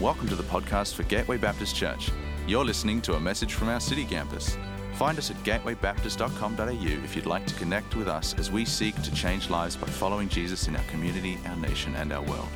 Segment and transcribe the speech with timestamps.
[0.00, 2.10] Welcome to the podcast for Gateway Baptist Church.
[2.46, 4.58] You're listening to a message from our city campus.
[4.96, 9.14] Find us at gatewaybaptist.com.au if you'd like to connect with us as we seek to
[9.14, 12.46] change lives by following Jesus in our community, our nation, and our world.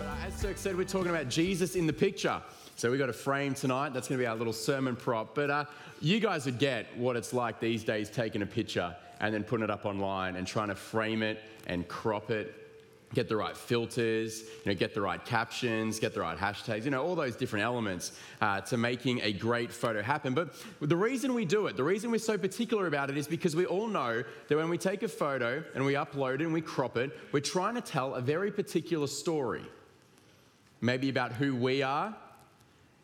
[0.00, 2.40] Uh, as Cirque said, we're talking about Jesus in the picture.
[2.76, 3.92] So we've got a frame tonight.
[3.92, 5.34] That's going to be our little sermon prop.
[5.34, 5.64] But uh,
[6.00, 9.64] you guys would get what it's like these days taking a picture and then putting
[9.64, 12.59] it up online and trying to frame it and crop it
[13.12, 16.90] get the right filters, you know, get the right captions, get the right hashtags, you
[16.90, 20.32] know, all those different elements uh, to making a great photo happen.
[20.32, 23.56] But the reason we do it, the reason we're so particular about it is because
[23.56, 26.60] we all know that when we take a photo and we upload it and we
[26.60, 29.64] crop it, we're trying to tell a very particular story.
[30.80, 32.14] Maybe about who we are,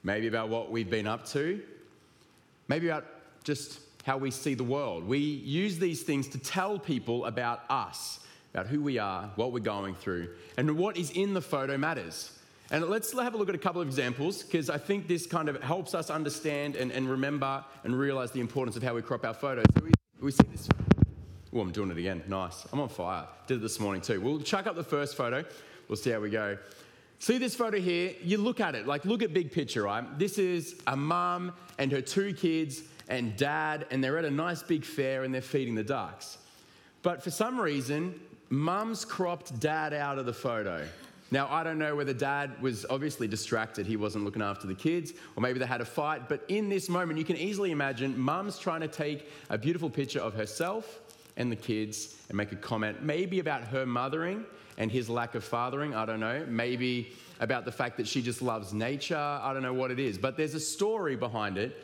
[0.05, 1.61] maybe about what we've been up to,
[2.69, 3.07] maybe about
[3.43, 5.05] just how we see the world.
[5.05, 8.21] We use these things to tell people about us
[8.57, 12.31] about who we are, what we're going through, and what is in the photo matters.
[12.71, 15.51] And let's have a look at a couple of examples because I think this kind
[15.51, 19.27] of helps us understand and, and remember and realize the importance of how we crop
[19.27, 19.67] our photos.
[19.77, 20.69] So we, we see this.
[21.53, 22.23] Oh, I'm doing it again.
[22.29, 22.67] Nice.
[22.73, 23.27] I'm on fire.
[23.47, 24.23] Did it this morning too.
[24.23, 25.45] We'll chuck up the first photo.
[25.87, 26.57] We'll see how we go.
[27.19, 28.15] See this photo here?
[28.23, 30.19] You look at it, like look at big picture, right?
[30.19, 34.63] This is a mum and her two kids and dad, and they're at a nice
[34.63, 36.39] big fair and they're feeding the ducks.
[37.03, 38.19] But for some reason,
[38.51, 40.87] mum's cropped dad out of the photo.
[41.31, 45.13] Now, I don't know whether dad was obviously distracted, he wasn't looking after the kids,
[45.35, 48.59] or maybe they had a fight, but in this moment, you can easily imagine mum's
[48.59, 51.01] trying to take a beautiful picture of herself
[51.37, 54.45] and the kids and make a comment, maybe about her mothering
[54.79, 58.41] and his lack of fathering, I don't know, maybe about the fact that she just
[58.41, 61.77] loves nature, I don't know what it is, but there's a story behind it,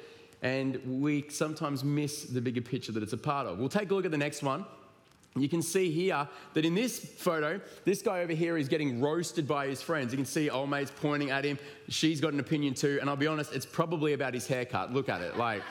[0.42, 3.58] and we sometimes miss the bigger picture that it's a part of.
[3.58, 4.64] We'll take a look at the next one.
[5.34, 9.48] You can see here that in this photo, this guy over here is getting roasted
[9.48, 10.12] by his friends.
[10.12, 11.58] You can see old mate's pointing at him.
[11.88, 12.98] She's got an opinion too.
[13.00, 14.92] And I'll be honest, it's probably about his haircut.
[14.92, 15.38] Look at it.
[15.38, 15.62] Like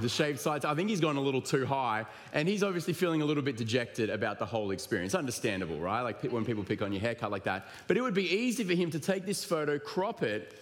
[0.00, 0.64] the shaved sides.
[0.64, 2.06] I think he's gone a little too high.
[2.32, 5.16] And he's obviously feeling a little bit dejected about the whole experience.
[5.16, 6.02] Understandable, right?
[6.02, 7.66] Like when people pick on your haircut like that.
[7.88, 10.54] But it would be easy for him to take this photo, crop it,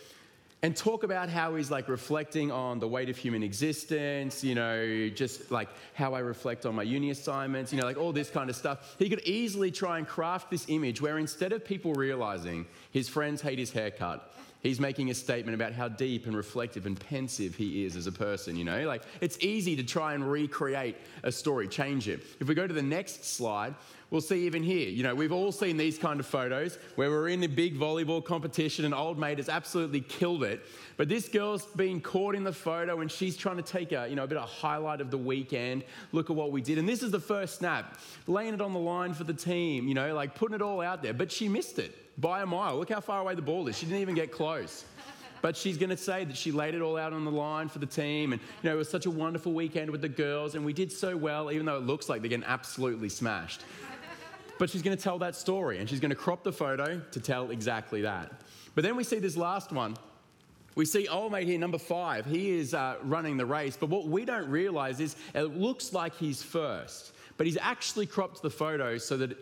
[0.62, 5.08] and talk about how he's like reflecting on the weight of human existence, you know,
[5.08, 8.50] just like how I reflect on my uni assignments, you know, like all this kind
[8.50, 8.96] of stuff.
[8.98, 13.40] He could easily try and craft this image where instead of people realizing his friends
[13.40, 17.86] hate his haircut, he's making a statement about how deep and reflective and pensive he
[17.86, 18.86] is as a person, you know?
[18.86, 22.22] Like it's easy to try and recreate a story, change it.
[22.38, 23.74] If we go to the next slide,
[24.10, 24.88] we'll see even here.
[24.88, 28.24] You know, we've all seen these kind of photos where we're in a big volleyball
[28.24, 30.60] competition and old mate has absolutely killed it.
[30.96, 34.16] But this girl's being caught in the photo and she's trying to take a, you
[34.16, 35.84] know, a bit of a highlight of the weekend.
[36.12, 36.78] Look at what we did.
[36.78, 39.94] And this is the first snap, laying it on the line for the team, you
[39.94, 41.14] know, like putting it all out there.
[41.14, 42.76] But she missed it by a mile.
[42.76, 43.78] Look how far away the ball is.
[43.78, 44.84] She didn't even get close.
[45.42, 47.78] But she's going to say that she laid it all out on the line for
[47.78, 48.34] the team.
[48.34, 50.54] And, you know, it was such a wonderful weekend with the girls.
[50.54, 53.62] And we did so well, even though it looks like they're getting absolutely smashed.
[54.60, 57.18] But she's going to tell that story and she's going to crop the photo to
[57.18, 58.30] tell exactly that.
[58.74, 59.96] But then we see this last one.
[60.74, 62.26] We see old mate here, number five.
[62.26, 66.14] He is uh, running the race, but what we don't realize is it looks like
[66.14, 69.34] he's first, but he's actually cropped the photo so that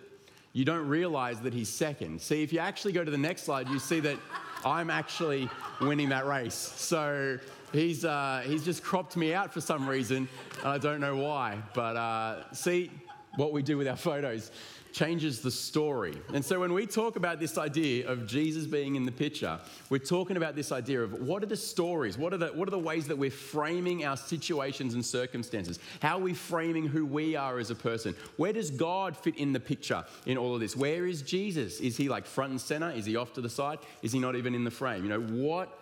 [0.52, 2.22] you don't realize that he's second.
[2.22, 4.18] See, if you actually go to the next slide, you see that
[4.64, 6.54] I'm actually winning that race.
[6.54, 7.38] So
[7.72, 10.28] he's, uh, he's just cropped me out for some reason,
[10.60, 11.58] and I don't know why.
[11.74, 12.92] But uh, see
[13.34, 14.50] what we do with our photos
[14.98, 16.20] changes the story.
[16.34, 19.60] And so when we talk about this idea of Jesus being in the picture,
[19.90, 22.18] we're talking about this idea of what are the stories?
[22.18, 25.78] What are the, what are the ways that we're framing our situations and circumstances?
[26.02, 28.16] How are we framing who we are as a person?
[28.38, 30.74] Where does God fit in the picture in all of this?
[30.74, 31.78] Where is Jesus?
[31.78, 32.90] Is he like front and center?
[32.90, 33.78] Is he off to the side?
[34.02, 35.04] Is he not even in the frame?
[35.04, 35.78] You know, what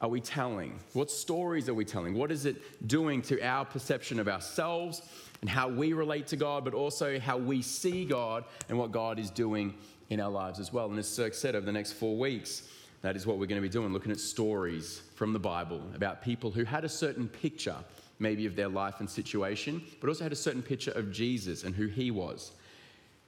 [0.00, 0.78] are we telling?
[0.92, 2.14] What stories are we telling?
[2.14, 5.02] What is it doing to our perception of ourselves
[5.40, 9.18] and how we relate to God, but also how we see God and what God
[9.18, 9.74] is doing
[10.08, 10.86] in our lives as well.
[10.86, 12.62] And as Cirque said, over the next four weeks,
[13.02, 16.22] that is what we're going to be doing, looking at stories from the Bible about
[16.22, 17.76] people who had a certain picture,
[18.18, 21.74] maybe of their life and situation, but also had a certain picture of Jesus and
[21.74, 22.52] who he was.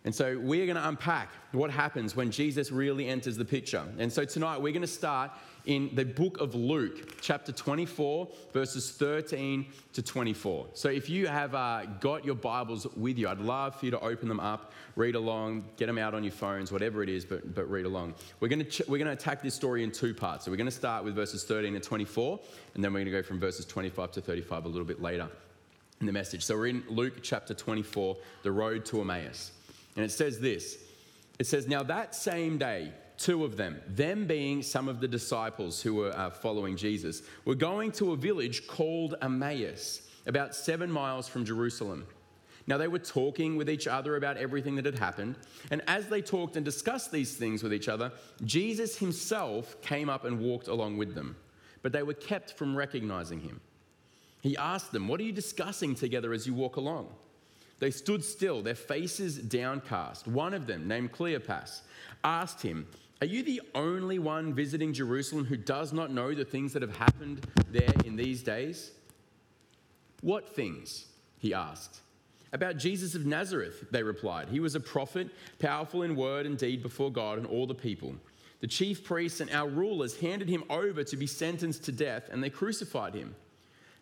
[0.09, 3.85] And so we're going to unpack what happens when Jesus really enters the picture.
[3.99, 5.33] And so tonight we're going to start
[5.67, 10.69] in the book of Luke, chapter 24, verses 13 to 24.
[10.73, 14.01] So if you have uh, got your Bibles with you, I'd love for you to
[14.01, 17.55] open them up, read along, get them out on your phones, whatever it is, but,
[17.55, 18.15] but read along.
[18.41, 20.47] We're going to ch- we're going to attack this story in two parts.
[20.47, 22.41] So we're going to start with verses 13 to 24,
[22.75, 25.29] and then we're going to go from verses 25 to 35 a little bit later
[26.01, 26.47] in the message.
[26.47, 29.53] So we're in Luke chapter 24, the road to Emmaus.
[29.97, 30.79] And it says this
[31.39, 35.83] It says, Now that same day, two of them, them being some of the disciples
[35.83, 41.29] who were uh, following Jesus, were going to a village called Emmaus, about seven miles
[41.29, 42.07] from Jerusalem.
[42.69, 45.37] Now they were talking with each other about everything that had happened.
[45.71, 48.13] And as they talked and discussed these things with each other,
[48.45, 51.35] Jesus himself came up and walked along with them.
[51.83, 53.61] But they were kept from recognizing him.
[54.43, 57.09] He asked them, What are you discussing together as you walk along?
[57.81, 60.27] They stood still, their faces downcast.
[60.27, 61.83] One of them, named Cleopas,
[62.25, 62.87] asked him,
[63.21, 66.97] Are you the only one visiting Jerusalem who does not know the things that have
[66.97, 68.91] happened there in these days?
[70.23, 71.07] What things?
[71.39, 72.01] He asked.
[72.53, 74.49] About Jesus of Nazareth, they replied.
[74.49, 75.29] He was a prophet,
[75.59, 78.15] powerful in word and deed before God and all the people.
[78.61, 82.43] The chief priests and our rulers handed him over to be sentenced to death, and
[82.43, 83.37] they crucified him.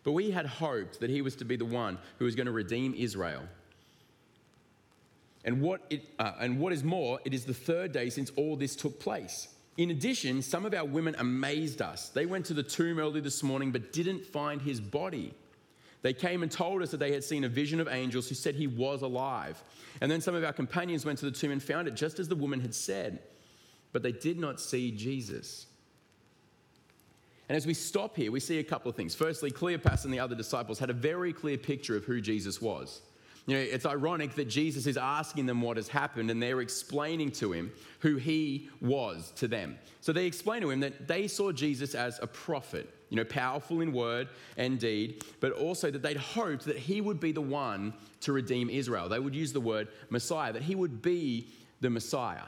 [0.03, 2.51] But we had hoped that he was to be the one who was going to
[2.51, 3.43] redeem Israel.
[5.47, 8.57] And what, it, uh, and what is more, it is the third day since all
[8.57, 9.47] this took place.
[9.77, 12.09] In addition, some of our women amazed us.
[12.09, 15.33] They went to the tomb early this morning but didn't find his body.
[16.01, 18.55] They came and told us that they had seen a vision of angels who said
[18.55, 19.63] he was alive.
[20.01, 22.27] And then some of our companions went to the tomb and found it just as
[22.27, 23.19] the woman had said,
[23.93, 25.67] but they did not see Jesus.
[27.47, 29.15] And as we stop here, we see a couple of things.
[29.15, 33.01] Firstly, Cleopas and the other disciples had a very clear picture of who Jesus was.
[33.47, 37.31] You know, it's ironic that Jesus is asking them what has happened and they're explaining
[37.31, 39.79] to him who he was to them.
[40.01, 43.79] So they explain to him that they saw Jesus as a prophet, you know, powerful
[43.79, 44.27] in word
[44.57, 48.69] and deed, but also that they'd hoped that he would be the one to redeem
[48.69, 49.07] Israel.
[49.07, 51.47] They would use the word Messiah, that he would be
[51.79, 52.43] the Messiah.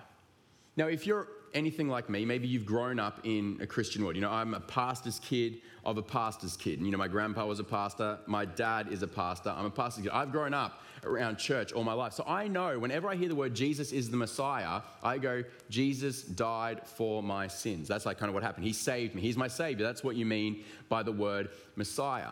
[0.76, 4.16] Now, if you're anything like me, maybe you've grown up in a Christian world.
[4.16, 6.80] You know, I'm a pastor's kid of a pastor's kid.
[6.80, 9.72] And, you know, my grandpa was a pastor, my dad is a pastor, I'm a
[9.72, 10.12] pastor's kid.
[10.14, 12.14] I've grown up around church all my life.
[12.14, 16.24] So I know whenever I hear the word Jesus is the Messiah, I go, Jesus
[16.24, 17.88] died for my sins.
[17.88, 18.66] That's like kind of what happened.
[18.66, 19.22] He saved me.
[19.22, 19.86] He's my Savior.
[19.86, 22.32] That's what you mean by the word Messiah.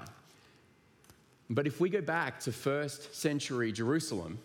[1.50, 4.40] But if we go back to first century Jerusalem,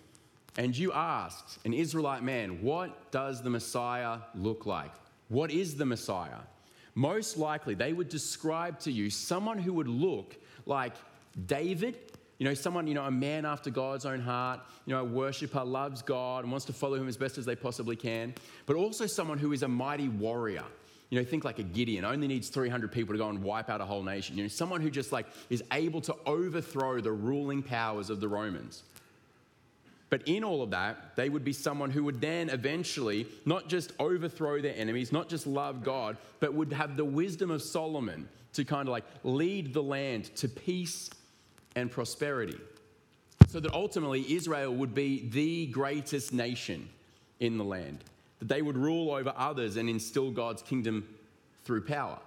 [0.56, 4.92] and you asked an Israelite man, What does the Messiah look like?
[5.28, 6.40] What is the Messiah?
[6.94, 10.92] Most likely, they would describe to you someone who would look like
[11.46, 11.96] David,
[12.38, 15.64] you know, someone, you know, a man after God's own heart, you know, a worshiper,
[15.64, 18.34] loves God and wants to follow him as best as they possibly can,
[18.66, 20.64] but also someone who is a mighty warrior.
[21.08, 23.80] You know, think like a Gideon, only needs 300 people to go and wipe out
[23.82, 24.36] a whole nation.
[24.36, 28.28] You know, someone who just like is able to overthrow the ruling powers of the
[28.28, 28.82] Romans.
[30.12, 33.94] But in all of that, they would be someone who would then eventually not just
[33.98, 38.62] overthrow their enemies, not just love God, but would have the wisdom of Solomon to
[38.62, 41.08] kind of like lead the land to peace
[41.76, 42.58] and prosperity.
[43.48, 46.90] So that ultimately Israel would be the greatest nation
[47.40, 48.04] in the land,
[48.38, 51.08] that they would rule over others and instill God's kingdom
[51.64, 52.18] through power.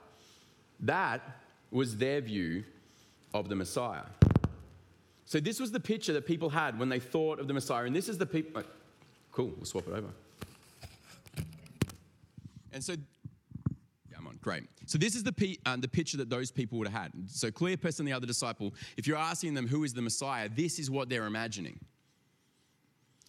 [0.79, 1.21] That
[1.69, 2.63] was their view
[3.31, 4.05] of the Messiah.
[5.25, 7.85] So this was the picture that people had when they thought of the Messiah.
[7.85, 8.63] And this is the people.
[9.31, 10.07] Cool, we'll swap it over.
[12.71, 14.37] And so, yeah, I'm on.
[14.41, 14.63] Great.
[14.85, 17.11] So this is the, um, the picture that those people would have had.
[17.27, 20.77] So Cleopas and the other disciple, if you're asking them who is the Messiah, this
[20.77, 21.79] is what they're imagining.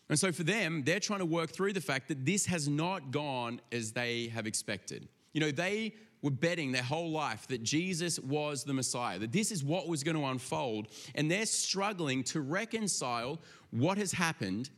[0.09, 3.11] And so for them, they're trying to work through the fact that this has not
[3.11, 5.09] gone as they have expected.
[5.33, 5.95] You know, they
[6.26, 10.02] were betting their whole life that Jesus was the Messiah, that this is what was
[10.02, 13.38] going to unfold, and they're struggling to reconcile
[13.71, 14.68] what has happened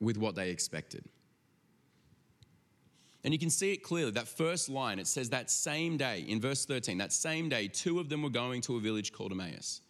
[0.00, 1.02] with what they expected.
[3.24, 4.10] And you can see it clearly.
[4.10, 7.98] That first line, it says that same day, in verse 13, that same day, two
[7.98, 9.80] of them were going to a village called Emmaus.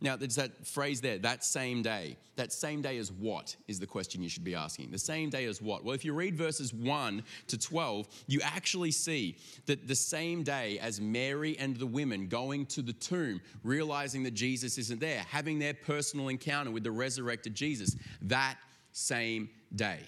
[0.00, 2.16] Now, there's that phrase there, that same day.
[2.36, 4.92] That same day as what is the question you should be asking.
[4.92, 5.84] The same day as what?
[5.84, 9.36] Well, if you read verses 1 to 12, you actually see
[9.66, 14.34] that the same day as Mary and the women going to the tomb, realizing that
[14.34, 18.56] Jesus isn't there, having their personal encounter with the resurrected Jesus, that
[18.92, 20.00] same day.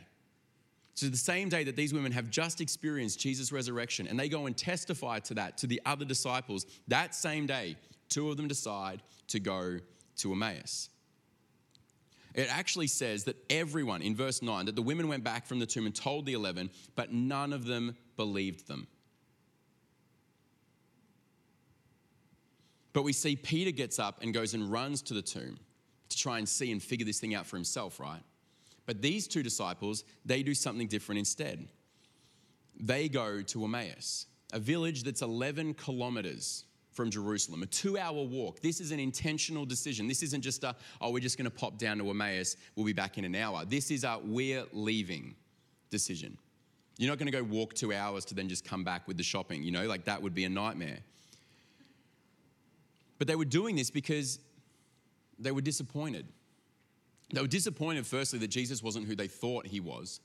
[1.01, 4.45] So, the same day that these women have just experienced Jesus' resurrection, and they go
[4.45, 7.77] and testify to that to the other disciples, that same day,
[8.11, 9.79] two of them decide to go
[10.17, 10.91] to Emmaus.
[12.35, 15.65] It actually says that everyone, in verse 9, that the women went back from the
[15.65, 18.87] tomb and told the 11, but none of them believed them.
[22.93, 25.61] But we see Peter gets up and goes and runs to the tomb
[26.11, 28.21] to try and see and figure this thing out for himself, right?
[28.87, 31.69] But these two disciples, they do something different instead.
[32.79, 38.61] They go to Emmaus, a village that's 11 kilometers from Jerusalem, a two hour walk.
[38.61, 40.09] This is an intentional decision.
[40.09, 42.93] This isn't just a, oh, we're just going to pop down to Emmaus, we'll be
[42.93, 43.65] back in an hour.
[43.65, 45.35] This is a, we're leaving
[45.91, 46.37] decision.
[46.99, 49.23] You're not going to go walk two hours to then just come back with the
[49.23, 50.99] shopping, you know, like that would be a nightmare.
[53.19, 54.39] But they were doing this because
[55.39, 56.27] they were disappointed.
[57.33, 60.21] They were disappointed, firstly, that Jesus wasn't who they thought he was.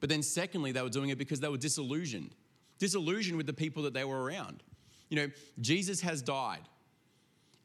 [0.00, 2.34] But then, secondly, they were doing it because they were disillusioned.
[2.78, 4.62] Disillusioned with the people that they were around.
[5.08, 6.62] You know, Jesus has died.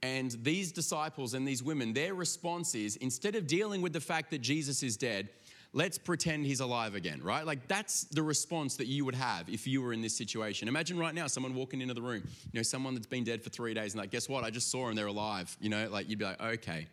[0.02, 4.30] And these disciples and these women, their response is instead of dealing with the fact
[4.32, 5.30] that Jesus is dead,
[5.74, 7.46] let's pretend he's alive again, right?
[7.46, 10.68] Like that's the response that you would have if you were in this situation.
[10.68, 12.22] Imagine right now someone walking into the room,
[12.52, 14.44] you know, someone that's been dead for three days, and like, guess what?
[14.44, 15.56] I just saw him, they're alive.
[15.60, 16.88] You know, like you'd be like, okay,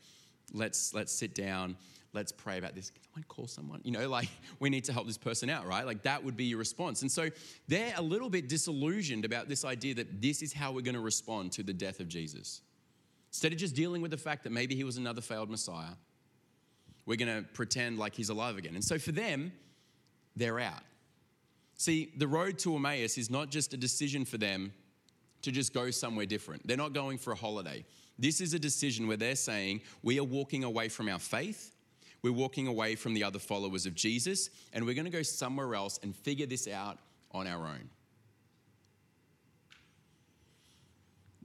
[0.53, 1.77] let's let's sit down,
[2.13, 2.91] let's pray about this.
[2.91, 3.81] Can someone call someone?
[3.85, 4.29] You know, like
[4.61, 5.85] we need to help this person out, right?
[5.85, 7.03] Like that would be your response.
[7.03, 7.29] And so
[7.69, 11.01] they're a little bit disillusioned about this idea that this is how we're going to
[11.01, 12.63] respond to the death of Jesus.
[13.31, 15.95] Instead of just dealing with the fact that maybe he was another failed Messiah,
[17.07, 18.75] we're going to pretend like he's alive again.
[18.75, 19.53] And so for them,
[20.37, 20.83] they're out.
[21.77, 24.73] See, the road to Emmaus is not just a decision for them
[25.43, 26.67] to just go somewhere different.
[26.67, 27.85] They're not going for a holiday.
[28.23, 31.75] This is a decision where they're saying, we are walking away from our faith,
[32.23, 35.75] we're walking away from the other followers of Jesus, and we're going to go somewhere
[35.75, 36.99] else and figure this out
[37.33, 37.91] on our own.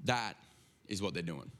[0.03, 0.35] That
[0.87, 1.51] is what they're doing.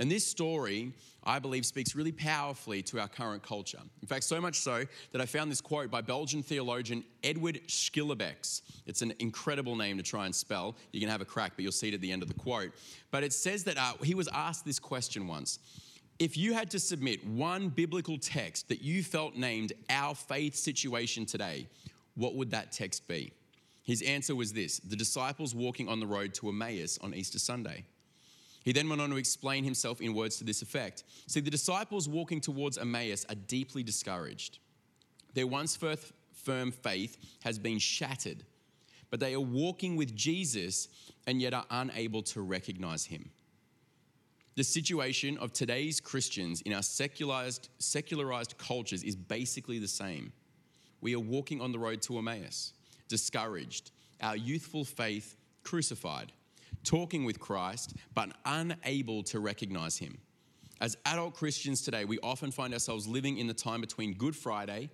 [0.00, 3.80] And this story, I believe, speaks really powerfully to our current culture.
[4.00, 8.62] In fact, so much so that I found this quote by Belgian theologian Edward Schillebeeckx.
[8.86, 10.74] It's an incredible name to try and spell.
[10.92, 12.72] You can have a crack, but you'll see it at the end of the quote.
[13.10, 15.58] But it says that uh, he was asked this question once
[16.18, 21.26] If you had to submit one biblical text that you felt named our faith situation
[21.26, 21.68] today,
[22.14, 23.34] what would that text be?
[23.82, 27.84] His answer was this the disciples walking on the road to Emmaus on Easter Sunday.
[28.62, 31.04] He then went on to explain himself in words to this effect.
[31.26, 34.58] See, the disciples walking towards Emmaus are deeply discouraged.
[35.34, 38.44] Their once firm faith has been shattered,
[39.10, 40.88] but they are walking with Jesus
[41.26, 43.30] and yet are unable to recognize him.
[44.56, 50.32] The situation of today's Christians in our secularized, secularized cultures is basically the same.
[51.00, 52.74] We are walking on the road to Emmaus,
[53.08, 53.90] discouraged,
[54.20, 56.32] our youthful faith crucified
[56.84, 60.18] talking with Christ, but unable to recognize him.
[60.80, 64.90] As adult Christians today, we often find ourselves living in the time between Good Friday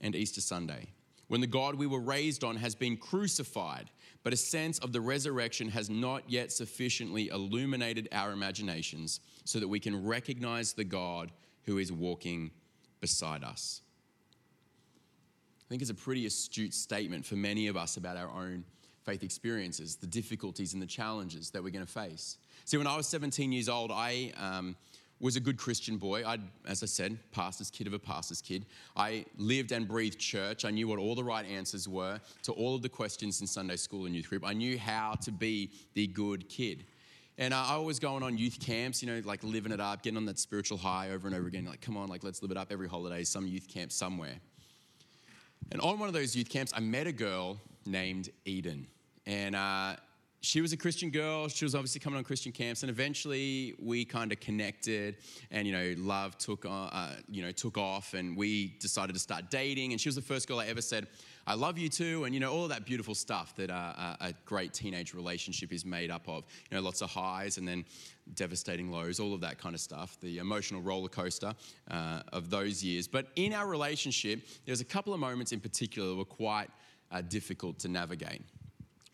[0.00, 0.86] and Easter Sunday,
[1.28, 3.90] when the God we were raised on has been crucified,
[4.22, 9.68] but a sense of the resurrection has not yet sufficiently illuminated our imaginations so that
[9.68, 11.32] we can recognize the God
[11.64, 12.50] who is walking
[13.00, 13.80] beside us.
[15.64, 18.64] I think it's a pretty astute statement for many of us about our own
[19.10, 22.36] faith experiences, the difficulties and the challenges that we're going to face.
[22.64, 24.76] See, when I was 17 years old, I um,
[25.18, 26.24] was a good Christian boy.
[26.24, 28.66] I, as I said, pastor's kid of a pastor's kid.
[28.96, 30.64] I lived and breathed church.
[30.64, 33.74] I knew what all the right answers were to all of the questions in Sunday
[33.74, 34.46] school and youth group.
[34.46, 36.84] I knew how to be the good kid.
[37.36, 40.26] And I was going on youth camps, you know, like living it up, getting on
[40.26, 41.64] that spiritual high over and over again.
[41.64, 44.36] Like, come on, like, let's live it up every holiday, some youth camp somewhere.
[45.72, 48.86] And on one of those youth camps, I met a girl named Eden.
[49.30, 49.94] And uh,
[50.40, 51.46] she was a Christian girl.
[51.46, 55.18] She was obviously coming on Christian camps, and eventually we kind of connected,
[55.52, 59.20] and you know, love took uh, uh, you know took off, and we decided to
[59.20, 59.92] start dating.
[59.92, 61.06] And she was the first girl I ever said,
[61.46, 64.34] "I love you too," and you know all of that beautiful stuff that uh, a
[64.46, 66.42] great teenage relationship is made up of.
[66.72, 67.84] You know, lots of highs and then
[68.34, 70.18] devastating lows, all of that kind of stuff.
[70.20, 71.54] The emotional roller coaster
[71.88, 73.06] uh, of those years.
[73.06, 76.70] But in our relationship, there was a couple of moments in particular that were quite
[77.12, 78.42] uh, difficult to navigate.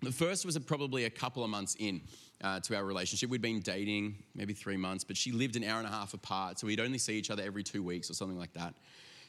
[0.03, 2.03] The first was probably a couple of months in
[2.43, 3.31] uh, to our relationship.
[3.31, 6.59] We'd been dating maybe three months, but she lived an hour and a half apart,
[6.59, 8.75] so we'd only see each other every two weeks or something like that.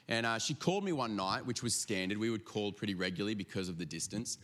[0.09, 2.17] And uh, she called me one night, which was standard.
[2.17, 4.37] We would call pretty regularly because of the distance.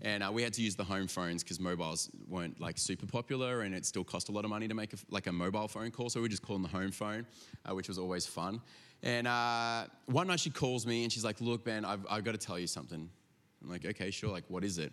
[0.00, 3.62] And uh, we had to use the home phones because mobiles weren't like super popular
[3.62, 5.90] and it still cost a lot of money to make a, like a mobile phone
[5.90, 6.10] call.
[6.10, 7.24] So we just called on the home phone,
[7.64, 8.60] uh, which was always fun.
[9.02, 12.32] And uh, one night she calls me and she's like, Look, Ben, I've, I've got
[12.32, 13.08] to tell you something.
[13.62, 14.30] I'm like, Okay, sure.
[14.30, 14.92] Like, what is it?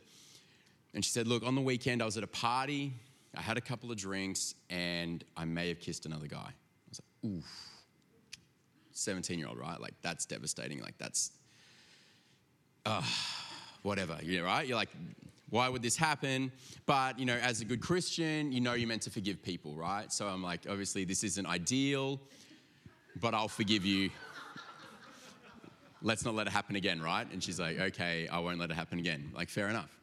[0.93, 2.93] And she said, Look, on the weekend I was at a party,
[3.35, 6.37] I had a couple of drinks, and I may have kissed another guy.
[6.37, 7.69] I was like, Oof.
[8.91, 9.79] 17 year old, right?
[9.79, 10.81] Like, that's devastating.
[10.81, 11.31] Like, that's,
[12.85, 13.01] uh,
[13.83, 14.67] whatever, you know, right?
[14.67, 14.89] You're like,
[15.49, 16.51] why would this happen?
[16.85, 20.11] But, you know, as a good Christian, you know you're meant to forgive people, right?
[20.11, 22.19] So I'm like, obviously, this isn't ideal,
[23.19, 24.09] but I'll forgive you.
[26.01, 27.27] Let's not let it happen again, right?
[27.31, 29.31] And she's like, okay, I won't let it happen again.
[29.35, 29.98] Like, fair enough.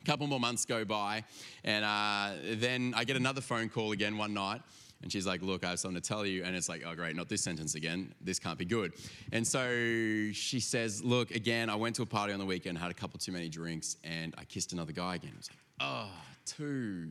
[0.00, 1.24] A couple more months go by,
[1.64, 4.62] and uh, then I get another phone call again one night.
[5.02, 6.44] And she's like, Look, I have something to tell you.
[6.44, 8.14] And it's like, Oh, great, not this sentence again.
[8.20, 8.92] This can't be good.
[9.32, 12.90] And so she says, Look, again, I went to a party on the weekend, had
[12.90, 15.32] a couple too many drinks, and I kissed another guy again.
[15.34, 16.10] I was like, Oh,
[16.44, 17.08] two,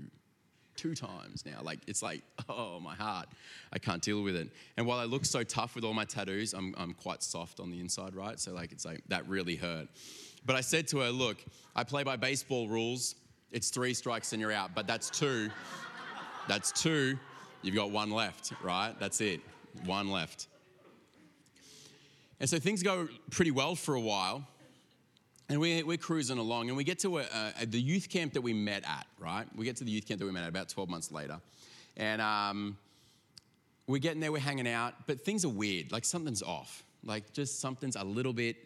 [0.75, 1.62] two times now.
[1.63, 3.27] Like, it's like, oh, my heart.
[3.74, 4.50] I can't deal with it.
[4.77, 7.72] And while I look so tough with all my tattoos, I'm, I'm quite soft on
[7.72, 8.39] the inside, right?
[8.39, 9.88] So, like, it's like, that really hurt.
[10.46, 11.43] But I said to her, Look,
[11.75, 13.15] I play by baseball rules.
[13.51, 15.50] It's three strikes and you're out, but that's two.
[16.48, 17.17] That's two.
[17.62, 18.93] You've got one left, right?
[19.00, 19.41] That's it.
[19.86, 20.48] One left.
[22.39, 24.48] And so things go pretty well for a while.
[25.50, 27.25] And we're, we're cruising along, and we get to a,
[27.60, 29.46] a, the youth camp that we met at, right?
[29.55, 31.39] We get to the youth camp that we met at about 12 months later.
[31.98, 32.77] And um,
[33.88, 35.91] we're getting there, we're hanging out, but things are weird.
[35.91, 36.84] Like something's off.
[37.03, 38.58] Like just something's a little bit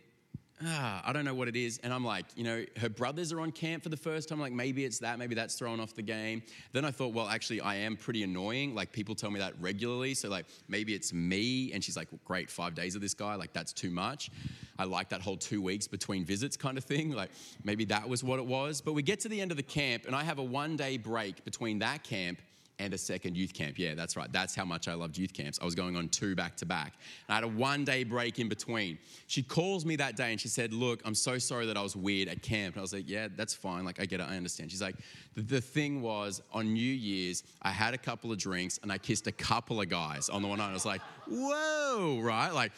[0.66, 1.80] ah, I don't know what it is.
[1.84, 4.40] And I'm like, you know, her brothers are on camp for the first time.
[4.40, 6.44] Like, maybe it's that, maybe that's thrown off the game.
[6.72, 8.76] Then I thought, well, actually, I am pretty annoying.
[8.76, 10.14] Like, people tell me that regularly.
[10.14, 11.72] So, like, maybe it's me.
[11.74, 13.36] And she's like, well, great, five days of this guy.
[13.36, 14.30] Like, that's too much.
[14.78, 17.12] I like that whole two weeks between visits kind of thing.
[17.12, 17.32] Like,
[17.64, 18.82] maybe that was what it was.
[18.82, 20.98] But we get to the end of the camp, and I have a one day
[20.98, 22.40] break between that camp
[22.84, 23.80] and a second youth camp.
[23.80, 24.32] Yeah, that's right.
[24.32, 25.60] That's how much I loved youth camps.
[25.62, 26.94] I was going on two back to back.
[27.30, 28.98] I had a one day break in between.
[29.28, 31.96] She calls me that day and she said, Look, I'm so sorry that I was
[31.96, 32.76] weird at camp.
[32.76, 33.86] And I was like, Yeah, that's fine.
[33.86, 34.28] Like, I get it.
[34.30, 34.72] I understand.
[34.72, 34.96] She's like,
[35.36, 39.28] The thing was, on New Year's, I had a couple of drinks and I kissed
[39.28, 40.70] a couple of guys on the one night.
[40.70, 42.54] I was like, Whoa, right?
[42.54, 42.72] Like,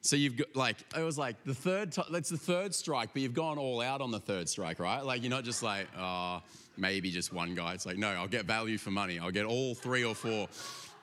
[0.00, 1.94] so you've got like it was like the third.
[2.10, 5.04] that's the third strike, but you've gone all out on the third strike, right?
[5.04, 6.40] Like you're not just like, oh,
[6.78, 7.74] maybe just one guy.
[7.74, 9.18] It's like, no, I'll get value for money.
[9.18, 10.48] I'll get all three or four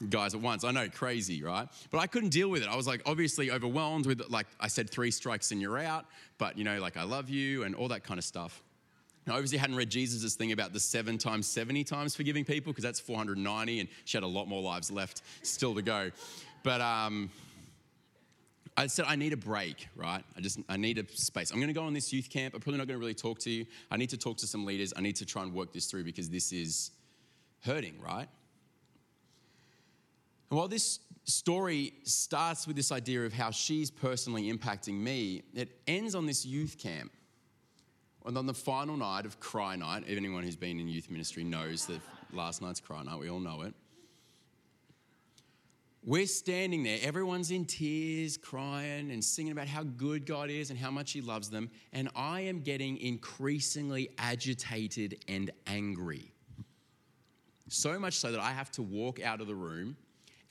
[0.09, 0.63] guys at once.
[0.63, 1.67] I know, crazy, right?
[1.91, 2.69] But I couldn't deal with it.
[2.69, 6.05] I was like, obviously overwhelmed with, like, I said, three strikes and you're out,
[6.37, 8.61] but, you know, like, I love you and all that kind of stuff.
[9.25, 12.83] Now, obviously hadn't read Jesus' thing about the seven times 70 times forgiving people because
[12.83, 16.11] that's 490 and she had a lot more lives left still to go.
[16.63, 17.31] But, um,
[18.77, 20.23] I said, I need a break, right?
[20.35, 21.51] I just, I need a space.
[21.51, 22.53] I'm going to go on this youth camp.
[22.53, 23.65] I'm probably not going to really talk to you.
[23.89, 24.93] I need to talk to some leaders.
[24.95, 26.91] I need to try and work this through because this is
[27.63, 28.27] hurting, right?
[30.49, 35.69] And while this story starts with this idea of how she's personally impacting me, it
[35.87, 37.11] ends on this youth camp.
[38.25, 41.43] And on the final night of Cry Night, If anyone who's been in youth ministry
[41.43, 42.01] knows that
[42.33, 43.73] last night's Cry Night, we all know it.
[46.07, 50.77] We're standing there, everyone's in tears, crying and singing about how good God is and
[50.77, 51.71] how much He loves them.
[51.93, 56.31] And I am getting increasingly agitated and angry.
[57.69, 59.97] So much so that I have to walk out of the room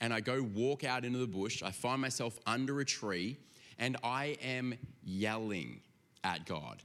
[0.01, 1.63] and I go walk out into the bush.
[1.63, 3.37] I find myself under a tree
[3.79, 4.73] and I am
[5.05, 5.79] yelling
[6.25, 6.83] at God.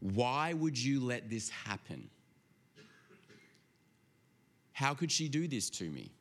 [0.00, 2.10] Why would you let this happen?
[4.72, 6.12] How could she do this to me?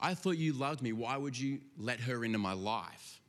[0.00, 0.92] I thought you loved me.
[0.92, 3.20] Why would you let her into my life?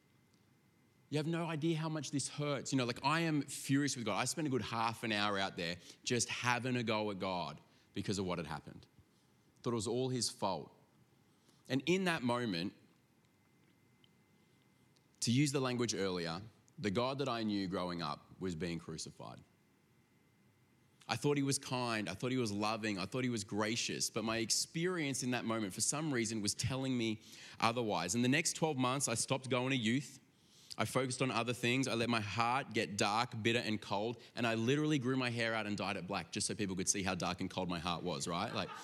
[1.09, 2.71] You have no idea how much this hurts.
[2.71, 4.17] You know, like I am furious with God.
[4.17, 7.59] I spent a good half an hour out there just having a go at God
[7.93, 8.85] because of what had happened.
[9.61, 10.71] Thought it was all his fault.
[11.67, 12.71] And in that moment,
[15.21, 16.41] to use the language earlier,
[16.79, 19.37] the God that I knew growing up was being crucified.
[21.11, 22.07] I thought he was kind.
[22.07, 22.97] I thought he was loving.
[22.97, 24.09] I thought he was gracious.
[24.09, 27.19] But my experience in that moment, for some reason, was telling me
[27.59, 28.15] otherwise.
[28.15, 30.19] In the next 12 months, I stopped going to youth.
[30.77, 31.89] I focused on other things.
[31.89, 34.19] I let my heart get dark, bitter, and cold.
[34.37, 36.87] And I literally grew my hair out and dyed it black just so people could
[36.87, 38.55] see how dark and cold my heart was, right?
[38.55, 38.69] Like.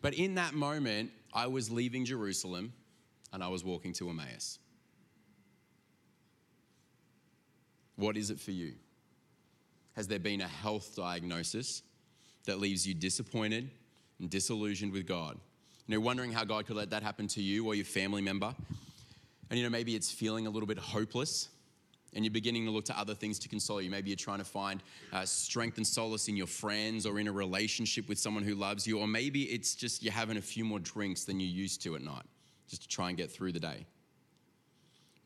[0.00, 2.72] but in that moment, I was leaving Jerusalem
[3.34, 4.58] and I was walking to Emmaus.
[7.98, 8.74] What is it for you?
[9.96, 11.82] Has there been a health diagnosis
[12.44, 13.68] that leaves you disappointed
[14.20, 15.36] and disillusioned with God?
[15.88, 18.54] You know, wondering how God could let that happen to you or your family member.
[19.50, 21.48] And you know, maybe it's feeling a little bit hopeless
[22.14, 23.90] and you're beginning to look to other things to console you.
[23.90, 24.80] Maybe you're trying to find
[25.12, 28.86] uh, strength and solace in your friends or in a relationship with someone who loves
[28.86, 29.00] you.
[29.00, 32.02] Or maybe it's just you're having a few more drinks than you used to at
[32.02, 32.26] night
[32.68, 33.86] just to try and get through the day.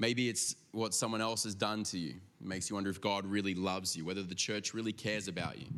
[0.02, 2.14] Maybe it's what someone else has done to you.
[2.40, 5.60] It makes you wonder if God really loves you, whether the church really cares about
[5.60, 5.68] you.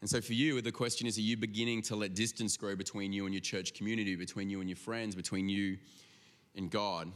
[0.00, 3.12] And so for you, the question is are you beginning to let distance grow between
[3.12, 5.76] you and your church community, between you and your friends, between you
[6.56, 7.12] and God?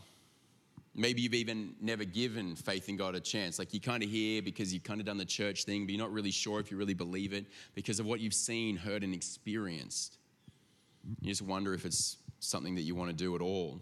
[0.94, 3.58] Maybe you've even never given faith in God a chance.
[3.58, 6.04] Like you kind of hear because you've kind of done the church thing, but you're
[6.04, 9.14] not really sure if you really believe it because of what you've seen, heard, and
[9.14, 10.18] experienced.
[11.22, 13.80] You just wonder if it's something that you want to do at all.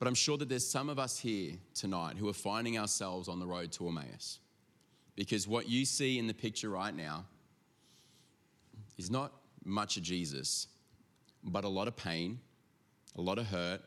[0.00, 3.38] But I'm sure that there's some of us here tonight who are finding ourselves on
[3.38, 4.40] the road to Emmaus.
[5.14, 7.26] Because what you see in the picture right now
[8.96, 9.32] is not
[9.62, 10.68] much of Jesus,
[11.44, 12.40] but a lot of pain,
[13.16, 13.82] a lot of hurt,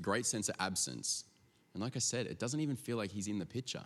[0.00, 1.24] great sense of absence.
[1.74, 3.84] And like I said, it doesn't even feel like he's in the picture.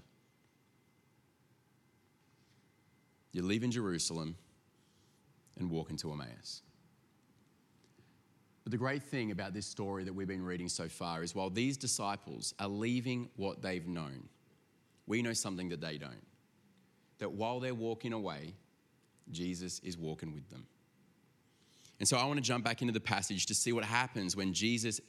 [3.33, 4.37] You leave in Jerusalem
[5.59, 6.63] and walk into Emmaus.
[8.65, 11.51] But the great thing about this story that we've been reading so far is while
[11.51, 14.29] these disciples are leaving what they've known,
[15.07, 16.25] we know something that they don't.
[17.19, 18.55] That while they're walking away,
[19.31, 20.67] Jesus is walking with them.
[21.99, 24.53] And so I want to jump back into the passage to see what happens when
[24.53, 25.01] Jesus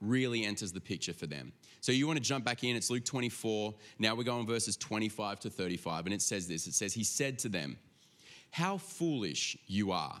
[0.00, 1.52] really enters the picture for them.
[1.80, 3.74] So you want to jump back in, it's Luke 24.
[3.98, 7.38] Now we're going verses 25 to 35, and it says this It says, He said
[7.40, 7.78] to them,
[8.50, 10.20] How foolish you are,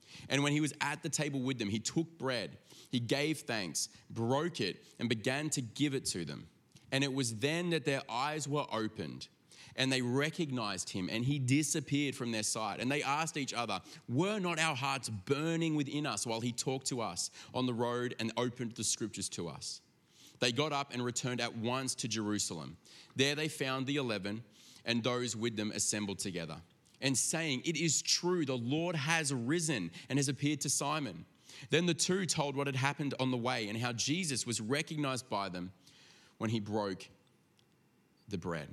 [0.29, 2.57] And when he was at the table with them, he took bread,
[2.89, 6.47] he gave thanks, broke it, and began to give it to them.
[6.91, 9.27] And it was then that their eyes were opened
[9.75, 12.79] and they recognized him and he disappeared from their sight.
[12.79, 16.87] And they asked each other, Were not our hearts burning within us while he talked
[16.87, 19.81] to us on the road and opened the scriptures to us?
[20.39, 22.77] They got up and returned at once to Jerusalem.
[23.15, 24.43] There they found the eleven
[24.85, 26.57] and those with them assembled together,
[27.01, 31.25] and saying, It is true, the Lord has risen and has appeared to Simon.
[31.69, 35.29] Then the two told what had happened on the way and how Jesus was recognized
[35.29, 35.71] by them
[36.37, 37.07] when he broke
[38.29, 38.67] the bread.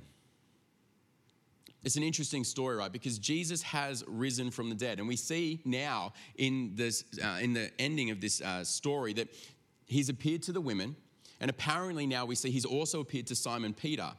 [1.83, 2.91] It's an interesting story, right?
[2.91, 4.99] Because Jesus has risen from the dead.
[4.99, 9.29] And we see now in, this, uh, in the ending of this uh, story that
[9.85, 10.95] he's appeared to the women.
[11.39, 14.11] And apparently now we see he's also appeared to Simon Peter.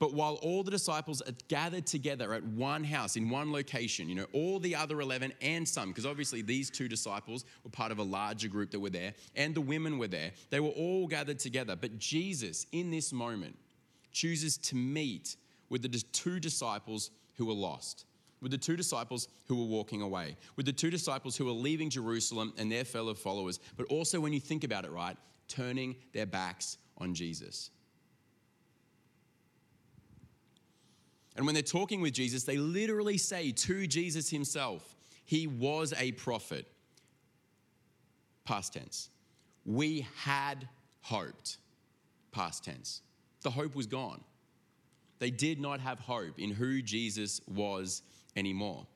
[0.00, 4.14] But while all the disciples are gathered together at one house in one location, you
[4.14, 7.98] know, all the other 11 and some, because obviously these two disciples were part of
[7.98, 11.38] a larger group that were there, and the women were there, they were all gathered
[11.38, 11.76] together.
[11.76, 13.58] But Jesus, in this moment,
[14.10, 15.36] chooses to meet
[15.68, 18.06] with the two disciples who were lost,
[18.40, 21.90] with the two disciples who were walking away, with the two disciples who were leaving
[21.90, 26.26] Jerusalem and their fellow followers, but also when you think about it, right, turning their
[26.26, 27.70] backs on Jesus.
[31.36, 36.12] And when they're talking with Jesus, they literally say to Jesus himself, He was a
[36.12, 36.66] prophet.
[38.44, 39.10] Past tense.
[39.64, 40.68] We had
[41.02, 41.58] hoped.
[42.32, 43.02] Past tense.
[43.42, 44.22] The hope was gone.
[45.18, 48.02] They did not have hope in who Jesus was
[48.36, 48.86] anymore.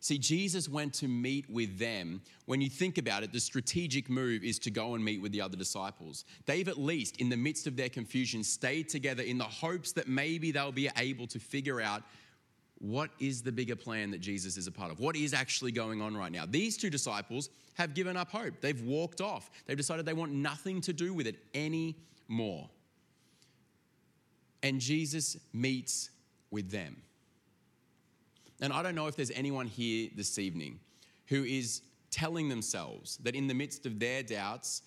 [0.00, 2.22] See, Jesus went to meet with them.
[2.46, 5.42] When you think about it, the strategic move is to go and meet with the
[5.42, 6.24] other disciples.
[6.46, 10.08] They've at least, in the midst of their confusion, stayed together in the hopes that
[10.08, 12.02] maybe they'll be able to figure out
[12.78, 15.00] what is the bigger plan that Jesus is a part of?
[15.00, 16.46] What is actually going on right now?
[16.48, 18.54] These two disciples have given up hope.
[18.62, 19.50] They've walked off.
[19.66, 22.70] They've decided they want nothing to do with it anymore
[24.62, 26.10] and Jesus meets
[26.50, 26.96] with them.
[28.60, 30.80] And I don't know if there's anyone here this evening
[31.26, 34.82] who is telling themselves that in the midst of their doubts,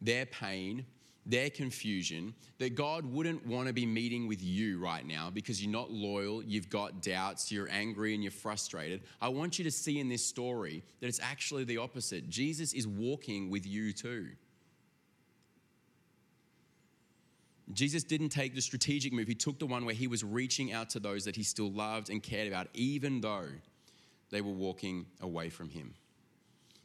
[0.00, 0.84] their pain,
[1.24, 5.72] their confusion, that God wouldn't want to be meeting with you right now because you're
[5.72, 9.02] not loyal, you've got doubts, you're angry, and you're frustrated.
[9.20, 12.28] I want you to see in this story that it's actually the opposite.
[12.28, 14.28] Jesus is walking with you too.
[17.72, 19.26] Jesus didn't take the strategic move.
[19.26, 22.10] He took the one where he was reaching out to those that he still loved
[22.10, 23.48] and cared about, even though
[24.30, 25.94] they were walking away from him.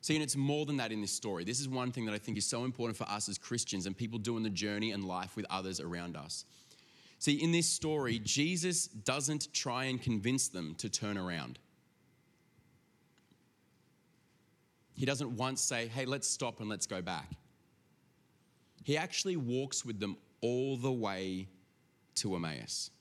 [0.01, 1.43] See, and it's more than that in this story.
[1.43, 3.95] This is one thing that I think is so important for us as Christians and
[3.95, 6.45] people doing the journey and life with others around us.
[7.19, 11.59] See, in this story, Jesus doesn't try and convince them to turn around.
[14.95, 17.29] He doesn't once say, hey, let's stop and let's go back.
[18.83, 21.47] He actually walks with them all the way
[22.15, 22.91] to Emmaus.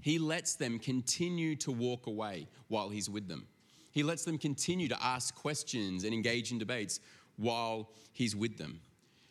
[0.00, 3.46] He lets them continue to walk away while he's with them.
[3.92, 7.00] He lets them continue to ask questions and engage in debates
[7.36, 8.80] while he's with them.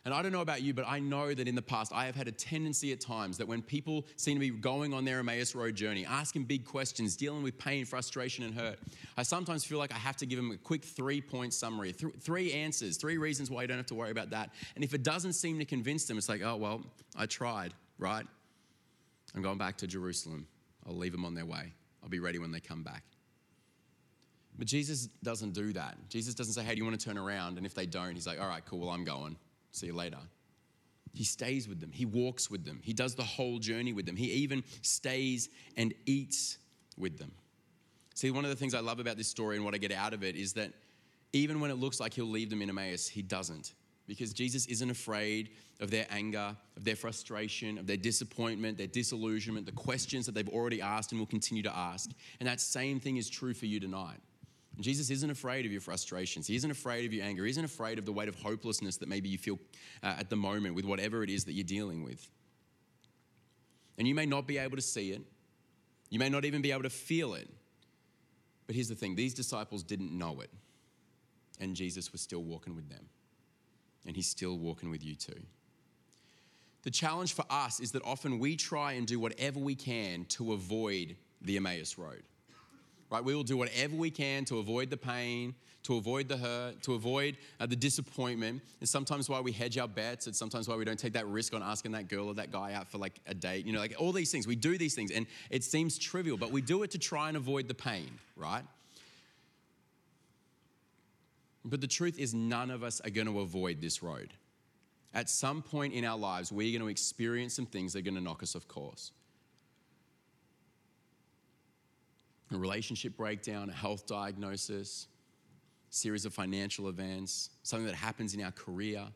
[0.06, 2.14] And I don't know about you, but I know that in the past I have
[2.14, 5.52] had a tendency at times that when people seem to be going on their Emmaus
[5.52, 8.78] Road journey, asking big questions, dealing with pain, frustration, and hurt,
[9.16, 12.14] I sometimes feel like I have to give them a quick three point summary, th-
[12.20, 14.50] three answers, three reasons why you don't have to worry about that.
[14.76, 16.82] And if it doesn't seem to convince them, it's like, oh, well,
[17.16, 18.24] I tried, right?
[19.34, 20.46] I'm going back to Jerusalem.
[20.86, 21.72] I'll leave them on their way.
[22.04, 23.02] I'll be ready when they come back.
[24.56, 25.96] But Jesus doesn't do that.
[26.08, 27.56] Jesus doesn't say, hey, do you want to turn around?
[27.56, 29.36] And if they don't, he's like, all right, cool, well, I'm going.
[29.76, 30.16] See you later.
[31.12, 34.16] He stays with them, he walks with them, he does the whole journey with them.
[34.16, 36.58] He even stays and eats
[36.96, 37.32] with them.
[38.14, 40.14] See, one of the things I love about this story and what I get out
[40.14, 40.72] of it is that
[41.34, 43.74] even when it looks like he'll leave them in Emmaus, he doesn't.
[44.06, 49.66] Because Jesus isn't afraid of their anger, of their frustration, of their disappointment, their disillusionment,
[49.66, 52.10] the questions that they've already asked and will continue to ask.
[52.40, 54.20] And that same thing is true for you tonight.
[54.80, 56.46] Jesus isn't afraid of your frustrations.
[56.46, 57.44] He isn't afraid of your anger.
[57.44, 59.58] He isn't afraid of the weight of hopelessness that maybe you feel
[60.02, 62.30] uh, at the moment with whatever it is that you're dealing with.
[63.98, 65.22] And you may not be able to see it,
[66.10, 67.48] you may not even be able to feel it.
[68.66, 70.50] But here's the thing these disciples didn't know it,
[71.58, 73.06] and Jesus was still walking with them.
[74.04, 75.40] And he's still walking with you too.
[76.82, 80.52] The challenge for us is that often we try and do whatever we can to
[80.52, 82.22] avoid the Emmaus Road
[83.10, 83.22] right?
[83.22, 86.94] We will do whatever we can to avoid the pain, to avoid the hurt, to
[86.94, 88.62] avoid uh, the disappointment.
[88.80, 90.26] It's sometimes why we hedge our bets.
[90.26, 92.72] It's sometimes why we don't take that risk on asking that girl or that guy
[92.72, 93.66] out for like a date.
[93.66, 94.46] You know, like all these things.
[94.46, 97.36] We do these things and it seems trivial, but we do it to try and
[97.36, 98.64] avoid the pain, right?
[101.64, 104.32] But the truth is, none of us are going to avoid this road.
[105.14, 108.16] At some point in our lives, we're going to experience some things that are going
[108.16, 109.12] to knock us off course.
[112.56, 115.08] A relationship breakdown, a health diagnosis,
[115.90, 119.06] series of financial events, something that happens in our career.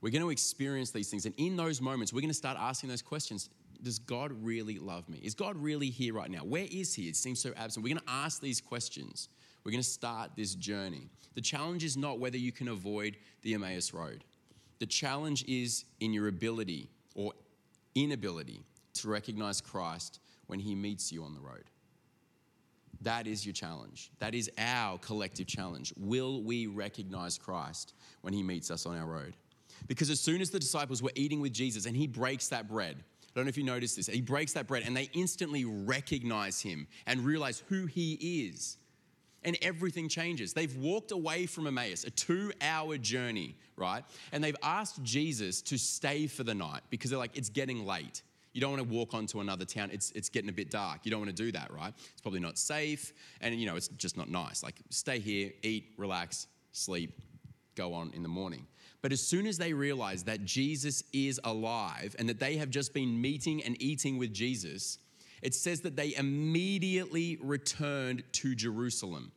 [0.00, 1.26] We're going to experience these things.
[1.26, 3.50] And in those moments, we're going to start asking those questions
[3.82, 5.20] Does God really love me?
[5.22, 6.40] Is God really here right now?
[6.40, 7.08] Where is He?
[7.08, 7.84] It seems so absent.
[7.84, 9.28] We're going to ask these questions.
[9.64, 11.08] We're going to start this journey.
[11.34, 14.24] The challenge is not whether you can avoid the Emmaus Road,
[14.78, 17.34] the challenge is in your ability or
[17.94, 18.64] inability
[18.94, 21.64] to recognize Christ when He meets you on the road.
[23.02, 24.10] That is your challenge.
[24.18, 25.92] That is our collective challenge.
[25.96, 29.34] Will we recognize Christ when he meets us on our road?
[29.86, 32.96] Because as soon as the disciples were eating with Jesus and he breaks that bread,
[32.98, 36.60] I don't know if you noticed this, he breaks that bread and they instantly recognize
[36.60, 38.14] him and realize who he
[38.48, 38.76] is.
[39.42, 40.52] And everything changes.
[40.52, 44.04] They've walked away from Emmaus, a two hour journey, right?
[44.32, 48.20] And they've asked Jesus to stay for the night because they're like, it's getting late.
[48.52, 49.90] You don't want to walk onto another town.
[49.92, 51.00] It's, it's getting a bit dark.
[51.04, 51.92] You don't want to do that, right?
[52.12, 53.12] It's probably not safe.
[53.40, 54.62] And, you know, it's just not nice.
[54.62, 57.20] Like, stay here, eat, relax, sleep,
[57.76, 58.66] go on in the morning.
[59.02, 62.92] But as soon as they realize that Jesus is alive and that they have just
[62.92, 64.98] been meeting and eating with Jesus,
[65.42, 69.32] it says that they immediately returned to Jerusalem.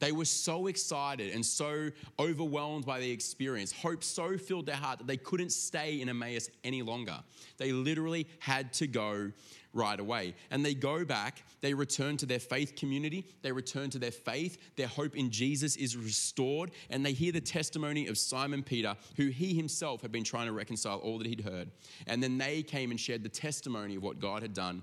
[0.00, 3.70] They were so excited and so overwhelmed by the experience.
[3.70, 7.18] Hope so filled their heart that they couldn't stay in Emmaus any longer.
[7.58, 9.30] They literally had to go
[9.72, 10.34] right away.
[10.50, 14.58] And they go back, they return to their faith community, they return to their faith,
[14.76, 19.26] their hope in Jesus is restored, and they hear the testimony of Simon Peter, who
[19.28, 21.70] he himself had been trying to reconcile all that he'd heard.
[22.06, 24.82] And then they came and shared the testimony of what God had done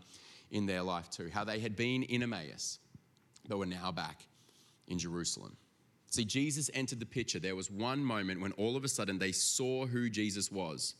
[0.51, 2.80] in their life too, how they had been in Emmaus,
[3.49, 4.27] but were now back
[4.88, 5.58] in Jerusalem.
[6.10, 7.39] See, Jesus entered the picture.
[7.39, 10.95] There was one moment when all of a sudden they saw who Jesus was.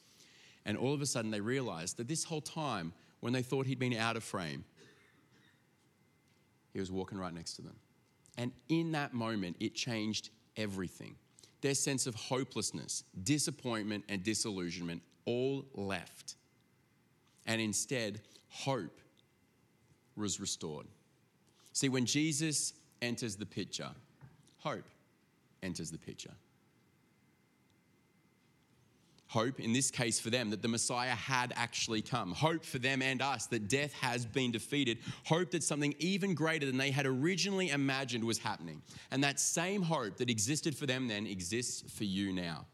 [0.66, 3.80] And all of a sudden they realized that this whole time, when they thought he'd
[3.80, 4.66] been out of frame,
[6.74, 7.76] he was walking right next to them.
[8.38, 11.16] And in that moment, it changed everything.
[11.62, 16.36] Their sense of hopelessness, disappointment, and disillusionment all left.
[17.46, 19.00] And instead, hope
[20.16, 20.86] was restored.
[21.72, 23.90] See, when Jesus enters the picture.
[24.60, 24.86] Hope
[25.64, 26.34] enters the picture.
[29.30, 32.32] Hope, in this case for them, that the Messiah had actually come.
[32.32, 35.00] Hope for them and us that death has been defeated.
[35.26, 38.82] Hope that something even greater than they had originally imagined was happening.
[39.12, 42.66] And that same hope that existed for them then exists for you now.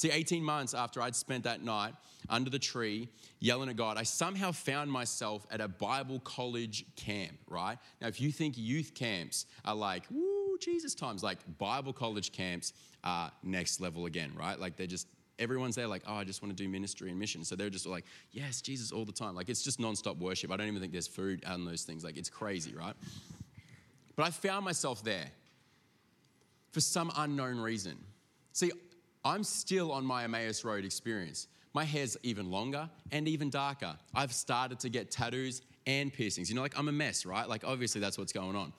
[0.00, 1.92] See, 18 months after I'd spent that night
[2.30, 7.36] under the tree yelling at God, I somehow found myself at a Bible college camp,
[7.46, 7.76] right?
[8.00, 12.72] Now, if you think youth camps are like, woo, Jesus times, like Bible college camps
[13.04, 14.58] are next level again, right?
[14.58, 15.06] Like they're just,
[15.38, 17.44] everyone's there like, oh, I just want to do ministry and mission.
[17.44, 19.34] So they're just like, yes, Jesus all the time.
[19.34, 20.50] Like it's just nonstop worship.
[20.50, 22.04] I don't even think there's food on those things.
[22.04, 22.94] Like it's crazy, right?
[24.16, 25.26] But I found myself there
[26.72, 27.98] for some unknown reason.
[28.54, 28.72] See,
[29.24, 31.48] I'm still on my Emmaus Road experience.
[31.72, 33.96] My hair's even longer and even darker.
[34.14, 36.48] I've started to get tattoos and piercings.
[36.48, 37.48] You know, like I'm a mess, right?
[37.48, 38.72] Like, obviously, that's what's going on.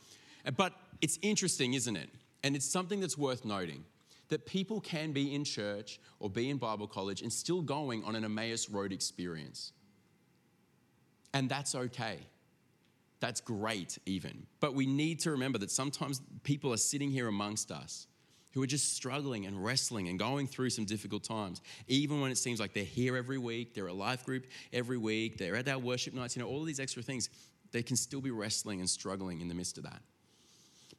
[0.45, 2.09] Uh, but it's interesting, isn't it?
[2.43, 3.83] And it's something that's worth noting
[4.29, 8.15] that people can be in church or be in Bible college and still going on
[8.15, 9.73] an Emmaus Road experience.
[11.33, 12.19] And that's okay.
[13.19, 14.47] That's great, even.
[14.59, 18.07] But we need to remember that sometimes people are sitting here amongst us
[18.53, 22.37] who are just struggling and wrestling and going through some difficult times, even when it
[22.37, 25.79] seems like they're here every week, they're a life group every week, they're at our
[25.79, 27.29] worship nights, you know, all of these extra things,
[27.71, 30.01] they can still be wrestling and struggling in the midst of that.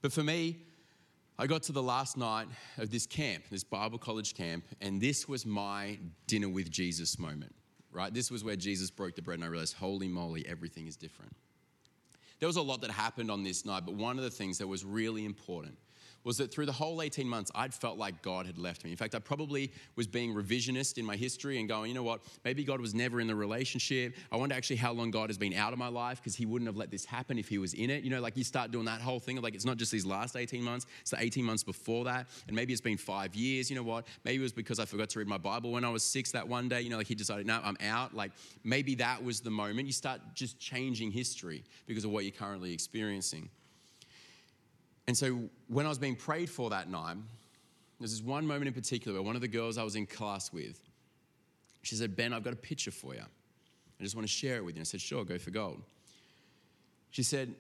[0.01, 0.57] But for me,
[1.39, 2.47] I got to the last night
[2.79, 7.55] of this camp, this Bible college camp, and this was my dinner with Jesus moment,
[7.91, 8.13] right?
[8.13, 11.35] This was where Jesus broke the bread, and I realized, holy moly, everything is different.
[12.39, 14.67] There was a lot that happened on this night, but one of the things that
[14.67, 15.77] was really important
[16.25, 18.91] was that through the whole 18 months, I'd felt like God had left me.
[18.91, 22.23] In fact, I probably was being revisionist in my history and going, you know what,
[22.45, 24.15] maybe God was never in the relationship.
[24.31, 26.69] I wonder actually how long God has been out of my life because he wouldn't
[26.69, 28.05] have let this happen if he was in it.
[28.05, 30.07] You know, like you start doing that whole thing of like, it's not just these
[30.07, 32.27] last 18 months, it's the 18 months before that.
[32.47, 33.71] And maybe it's been five years.
[33.71, 35.91] You know what, maybe it was because I forgot to read my Bible when I
[35.91, 36.83] was six that one day.
[36.83, 38.15] You know, like he decided, no, I'm out.
[38.15, 38.33] Like
[38.65, 39.87] maybe that was the moment.
[39.87, 43.49] You start just changing history because of what you're currently experiencing.
[45.07, 47.17] And so when I was being prayed for that night,
[47.99, 50.53] there's this one moment in particular where one of the girls I was in class
[50.53, 50.81] with,
[51.83, 53.21] she said, Ben, I've got a picture for you.
[53.23, 54.81] I just want to share it with you.
[54.81, 55.83] I said, sure, go for gold.
[57.11, 57.55] She said,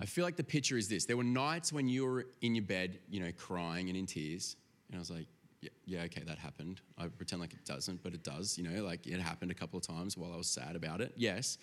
[0.00, 1.04] I feel like the picture is this.
[1.04, 4.56] There were nights when you were in your bed, you know, crying and in tears.
[4.88, 5.26] And I was like,
[5.60, 6.80] yeah, yeah, okay, that happened.
[6.96, 9.78] I pretend like it doesn't, but it does, you know, like it happened a couple
[9.78, 11.12] of times while I was sad about it.
[11.16, 11.58] Yes.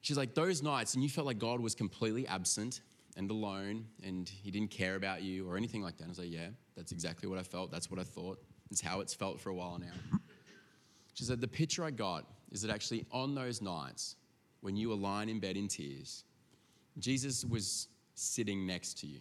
[0.00, 2.80] She's like, those nights, and you felt like God was completely absent
[3.20, 6.04] and alone and he didn't care about you or anything like that.
[6.04, 7.70] I was like, yeah, that's exactly what I felt.
[7.70, 8.42] That's what I thought.
[8.70, 10.18] It's how it's felt for a while now.
[11.12, 14.16] She said, the picture I got is that actually on those nights
[14.62, 16.24] when you were lying in bed in tears,
[16.98, 19.20] Jesus was sitting next to you,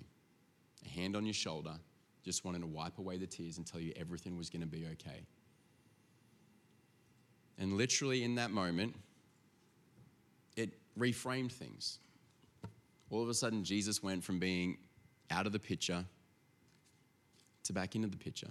[0.85, 1.73] a hand on your shoulder,
[2.23, 4.87] just wanting to wipe away the tears and tell you everything was going to be
[4.93, 5.25] okay.
[7.57, 8.95] And literally in that moment,
[10.55, 11.99] it reframed things
[13.09, 14.77] all of a sudden Jesus went from being
[15.31, 16.05] out of the picture
[17.63, 18.49] to back into the picture.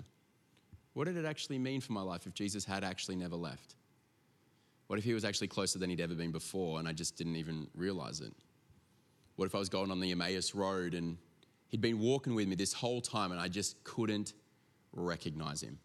[0.94, 3.77] What did it actually mean for my life if Jesus had actually never left?
[4.88, 7.37] What if he was actually closer than he'd ever been before and I just didn't
[7.37, 8.33] even realize it?
[9.37, 11.16] What if I was going on the Emmaus Road and
[11.68, 14.33] he'd been walking with me this whole time and I just couldn't
[14.92, 15.79] recognize him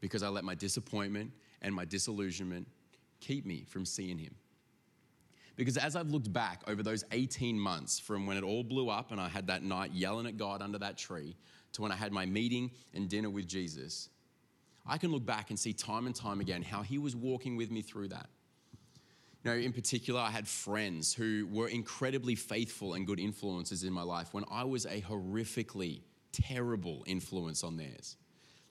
[0.00, 2.66] because I let my disappointment and my disillusionment
[3.20, 4.34] keep me from seeing him?
[5.58, 9.10] Because as I've looked back over those 18 months from when it all blew up
[9.10, 11.34] and I had that night yelling at God under that tree
[11.72, 14.08] to when I had my meeting and dinner with Jesus,
[14.86, 17.72] I can look back and see time and time again how He was walking with
[17.72, 18.28] me through that.
[19.42, 23.92] You know, in particular, I had friends who were incredibly faithful and good influences in
[23.92, 28.16] my life when I was a horrifically terrible influence on theirs.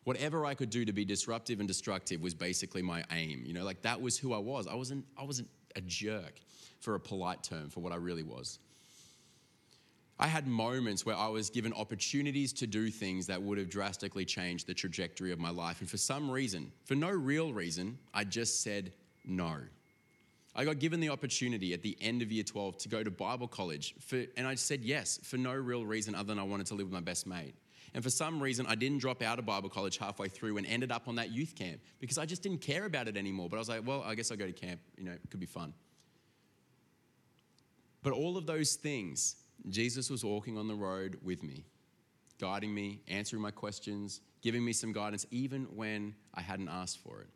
[0.05, 3.43] Whatever I could do to be disruptive and destructive was basically my aim.
[3.45, 4.67] You know, like that was who I was.
[4.67, 6.39] I wasn't, I wasn't a jerk
[6.87, 8.59] for a polite term for what I really was.
[10.17, 14.23] I had moments where I was given opportunities to do things that would have drastically
[14.23, 15.81] changed the trajectory of my life.
[15.81, 18.93] And for some reason, for no real reason, I just said
[19.25, 19.57] no.
[20.55, 23.49] I got given the opportunity at the end of year 12 to go to Bible
[23.49, 26.75] college, for, and I said yes for no real reason other than I wanted to
[26.75, 27.53] live with my best mate.
[27.93, 30.93] And for some reason, I didn't drop out of Bible college halfway through and ended
[30.93, 33.49] up on that youth camp because I just didn't care about it anymore.
[33.49, 34.79] But I was like, well, I guess I'll go to camp.
[34.97, 35.73] You know, it could be fun.
[38.07, 39.35] But all of those things,
[39.67, 41.65] Jesus was walking on the road with me,
[42.39, 47.19] guiding me, answering my questions, giving me some guidance, even when I hadn't asked for
[47.19, 47.27] it.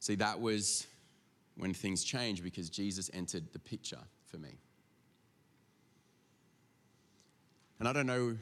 [0.00, 0.88] See, that was
[1.56, 4.58] when things changed because Jesus entered the picture for me.
[7.78, 8.36] And I don't know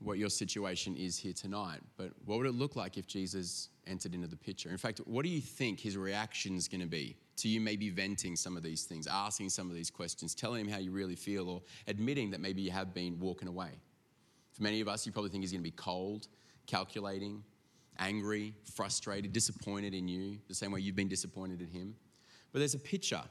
[0.00, 4.14] what your situation is here tonight, but what would it look like if Jesus entered
[4.14, 4.68] into the picture?
[4.68, 7.90] In fact, what do you think his reaction is going to be to you maybe
[7.90, 11.16] venting some of these things, asking some of these questions, telling him how you really
[11.16, 13.70] feel, or admitting that maybe you have been walking away?
[14.52, 16.28] For many of us, you probably think he's going to be cold,
[16.66, 17.42] calculating,
[17.98, 21.94] angry, frustrated, disappointed in you, the same way you've been disappointed in him.
[22.52, 23.22] But there's a picture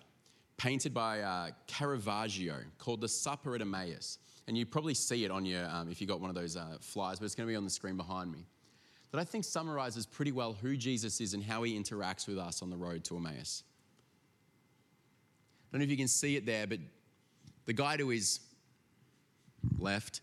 [0.57, 5.45] painted by uh, Caravaggio called The Supper at Emmaus and you probably see it on
[5.45, 7.63] your, um, if you got one of those uh, but it's going to be on
[7.63, 8.45] the screen behind me,
[9.11, 12.61] that I think summarizes pretty well who Jesus is and how he interacts with us
[12.61, 13.63] on the road to Emmaus.
[15.69, 16.79] I don't know if you can see it there, but
[17.65, 18.39] the guy to his
[19.79, 20.21] left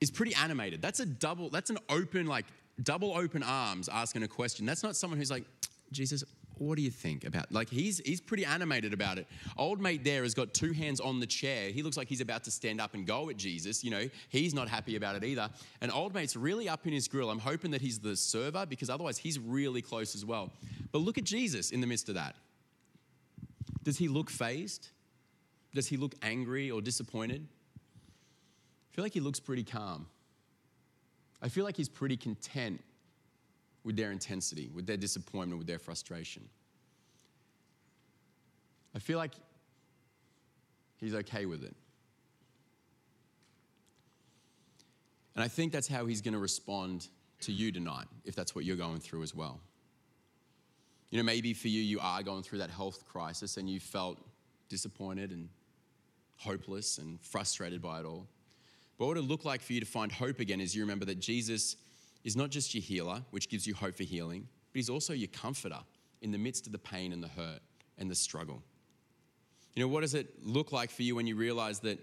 [0.00, 0.82] is pretty animated.
[0.82, 2.46] That's a double, that's an open, like
[2.82, 4.66] double open arms asking a question.
[4.66, 5.44] That's not someone who's like,
[5.92, 6.24] Jesus,
[6.58, 9.26] what do you think about like he's he's pretty animated about it.
[9.56, 11.70] Old mate there has got two hands on the chair.
[11.70, 14.08] He looks like he's about to stand up and go at jesus you know?
[14.28, 15.50] He's not happy about it either.
[15.80, 17.30] And old mate's really up in his grill.
[17.30, 20.52] I'm hoping that he's the server because otherwise he's really close as well.
[20.92, 22.36] But look at jesus in the midst of that.
[23.82, 24.88] Does he look fazed?
[25.74, 27.46] Does he look angry or disappointed?
[27.76, 30.06] I feel like he looks pretty calm.
[31.42, 32.82] I feel like he's pretty content
[33.86, 36.42] with their intensity, with their disappointment, with their frustration.
[38.96, 39.30] I feel like
[40.96, 41.74] he's okay with it.
[45.36, 47.06] And I think that's how he's going to respond
[47.42, 49.60] to you tonight, if that's what you're going through as well.
[51.10, 54.18] You know, maybe for you, you are going through that health crisis and you felt
[54.68, 55.48] disappointed and
[56.38, 58.26] hopeless and frustrated by it all.
[58.98, 61.20] But what it look like for you to find hope again is you remember that
[61.20, 61.76] Jesus
[62.24, 65.28] is not just your healer, which gives you hope for healing, but he's also your
[65.28, 65.78] comforter
[66.22, 67.60] in the midst of the pain and the hurt
[67.98, 68.62] and the struggle.
[69.74, 71.98] You know, what does it look like for you when you realize that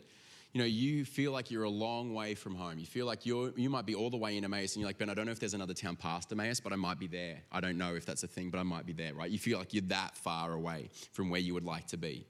[0.54, 2.78] you know, you feel like you're a long way from home.
[2.78, 5.00] You feel like you're, you might be all the way in Emmaus, and you're like,
[5.00, 7.42] Ben, I don't know if there's another town past Emmaus, but I might be there.
[7.52, 9.32] I don't know if that's a thing, but I might be there, right?
[9.32, 12.28] You feel like you're that far away from where you would like to be.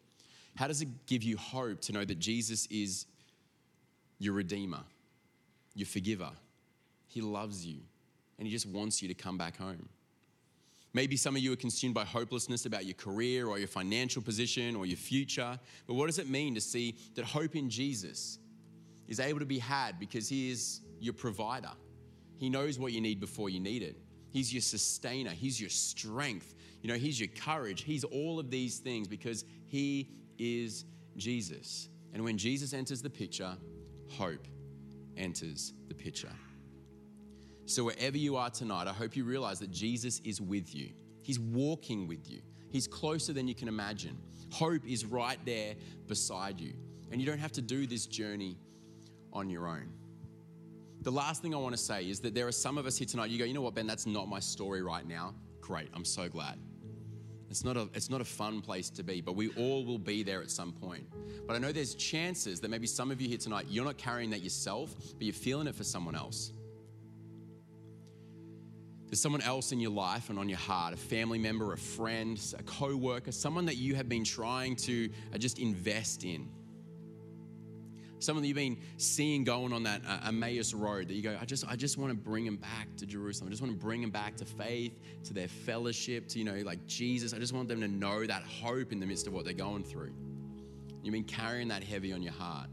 [0.56, 3.08] How does it give you hope to know that Jesus is
[4.20, 4.84] your Redeemer,
[5.76, 6.32] your forgiver?
[7.14, 7.78] He loves you,
[8.40, 9.88] and He just wants you to come back home.
[10.96, 14.76] Maybe some of you are consumed by hopelessness about your career or your financial position
[14.76, 15.60] or your future.
[15.88, 18.40] But what does it mean to see that hope in Jesus
[19.08, 21.72] is able to be had because He is your provider?
[22.38, 23.98] He knows what you need before you need it.
[24.32, 27.84] He's your sustainer, He's your strength, you know, He's your courage.
[27.84, 30.10] He's all of these things because He
[30.40, 30.86] is
[31.16, 31.90] Jesus.
[32.14, 33.56] And when Jesus enters the picture,
[34.10, 34.48] hope
[35.16, 36.32] enters the picture.
[37.66, 40.90] So, wherever you are tonight, I hope you realize that Jesus is with you.
[41.22, 42.42] He's walking with you,
[42.72, 44.18] He's closer than you can imagine.
[44.52, 45.76] Hope is right there
[46.08, 46.74] beside you.
[47.12, 48.58] And you don't have to do this journey
[49.32, 49.90] on your own.
[51.02, 53.08] The last thing I want to say is that there are some of us here
[53.08, 55.34] tonight, you go, you know what, Ben, that's not my story right now.
[55.60, 56.58] Great, I'm so glad.
[57.50, 60.24] It's not, a, it's not a fun place to be, but we all will be
[60.24, 61.06] there at some point.
[61.46, 64.30] But I know there's chances that maybe some of you here tonight, you're not carrying
[64.32, 66.54] that yourself, but you're feeling it for someone else.
[69.14, 72.42] There's someone else in your life and on your heart, a family member, a friend,
[72.58, 76.50] a co worker, someone that you have been trying to uh, just invest in.
[78.18, 81.46] Someone that you've been seeing going on that uh, Emmaus road that you go, I
[81.46, 83.50] just, I just want to bring them back to Jerusalem.
[83.50, 86.56] I just want to bring them back to faith, to their fellowship, to, you know,
[86.66, 87.36] like Jesus.
[87.36, 89.84] I just want them to know that hope in the midst of what they're going
[89.84, 90.12] through.
[91.04, 92.68] You've been carrying that heavy on your heart.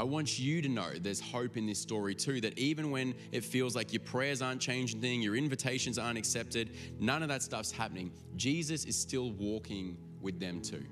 [0.00, 3.44] I want you to know there's hope in this story too, that even when it
[3.44, 7.70] feels like your prayers aren't changing thing, your invitations aren't accepted, none of that stuff's
[7.70, 10.82] happening, Jesus is still walking with them too.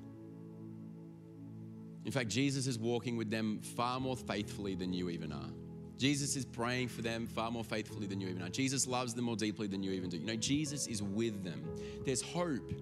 [2.04, 5.50] In fact, Jesus is walking with them far more faithfully than you even are.
[5.96, 8.50] Jesus is praying for them far more faithfully than you even are.
[8.50, 10.18] Jesus loves them more deeply than you even do.
[10.18, 11.64] You know, Jesus is with them.
[12.04, 12.74] There's hope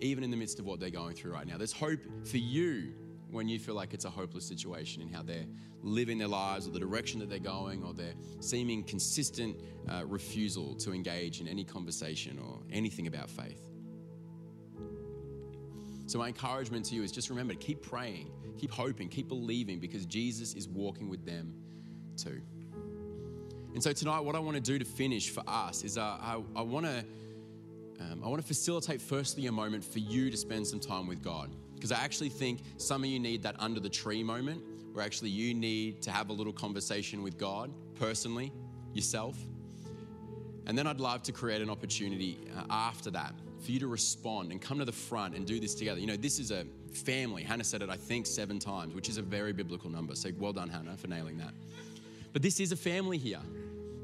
[0.00, 1.58] even in the midst of what they're going through right now.
[1.58, 2.92] There's hope for you
[3.34, 5.46] when you feel like it's a hopeless situation in how they're
[5.82, 9.56] living their lives or the direction that they're going or their seeming consistent
[9.90, 13.68] uh, refusal to engage in any conversation or anything about faith.
[16.06, 19.80] So, my encouragement to you is just remember to keep praying, keep hoping, keep believing
[19.80, 21.54] because Jesus is walking with them
[22.16, 22.40] too.
[23.74, 26.40] And so, tonight, what I want to do to finish for us is uh, I,
[26.54, 27.04] I want to.
[28.00, 31.22] Um, I want to facilitate firstly a moment for you to spend some time with
[31.22, 31.54] God.
[31.84, 34.62] Because I actually think some of you need that under the tree moment
[34.94, 38.50] where actually you need to have a little conversation with God personally,
[38.94, 39.36] yourself.
[40.66, 44.50] And then I'd love to create an opportunity uh, after that for you to respond
[44.50, 46.00] and come to the front and do this together.
[46.00, 46.64] You know, this is a
[46.94, 47.42] family.
[47.42, 50.14] Hannah said it, I think, seven times, which is a very biblical number.
[50.14, 51.52] So well done, Hannah, for nailing that.
[52.32, 53.42] But this is a family here.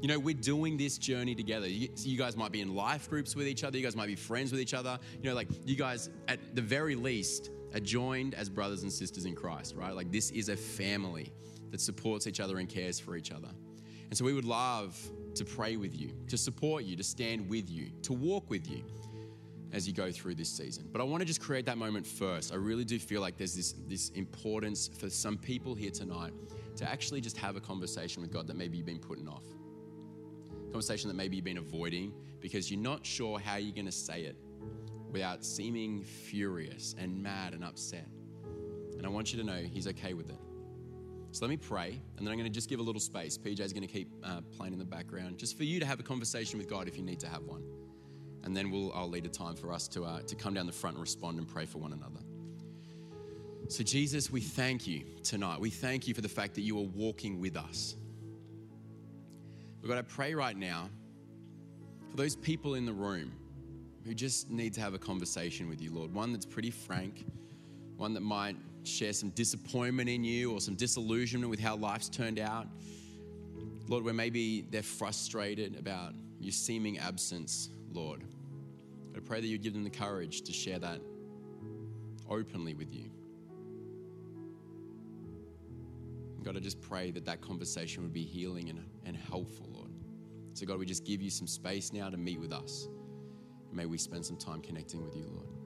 [0.03, 1.67] You know, we're doing this journey together.
[1.67, 3.75] You, you, guys might be in life groups with each other.
[3.75, 4.99] You guys might be friends with each other.
[5.23, 9.25] You know, like you guys, at the very least, are joined as brothers and sisters
[9.25, 9.95] in Christ, right?
[9.95, 11.31] Like this is a family
[11.71, 13.49] that supports each other and cares for each other.
[14.09, 14.99] And so we would love
[15.35, 18.83] to pray with you, to support you, to stand with you, to walk with you
[19.71, 20.89] as you go through this season.
[20.91, 22.51] But I want to just create that moment first.
[22.51, 26.33] I really do feel like there's this, this importance for some people here tonight
[26.75, 29.45] to actually just have a conversation with God that maybe you've been putting off.
[30.71, 34.23] Conversation that maybe you've been avoiding because you're not sure how you're going to say
[34.23, 34.35] it
[35.11, 38.07] without seeming furious and mad and upset.
[38.97, 40.39] And I want you to know He's okay with it.
[41.31, 43.37] So let me pray, and then I'm going to just give a little space.
[43.37, 46.03] PJ's going to keep uh, playing in the background, just for you to have a
[46.03, 47.63] conversation with God if you need to have one.
[48.43, 50.73] And then we'll, I'll lead a time for us to, uh, to come down the
[50.73, 52.19] front and respond and pray for one another.
[53.69, 55.59] So, Jesus, we thank you tonight.
[55.61, 57.95] We thank you for the fact that you are walking with us.
[59.81, 60.89] But God, I pray right now
[62.09, 63.31] for those people in the room
[64.05, 66.13] who just need to have a conversation with you, Lord.
[66.13, 67.25] One that's pretty frank,
[67.97, 72.39] one that might share some disappointment in you or some disillusionment with how life's turned
[72.39, 72.67] out.
[73.87, 78.23] Lord, where maybe they're frustrated about your seeming absence, Lord.
[79.15, 81.01] I pray that you give them the courage to share that
[82.29, 83.11] openly with you.
[86.43, 89.91] God, I just pray that that conversation would be healing and, and helpful, Lord.
[90.53, 92.87] So, God, we just give you some space now to meet with us.
[93.73, 95.60] May we spend some time connecting with you, Lord.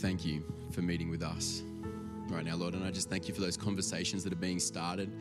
[0.00, 1.62] Thank you for meeting with us
[2.30, 2.74] right now, Lord.
[2.74, 5.12] And I just thank you for those conversations that are being started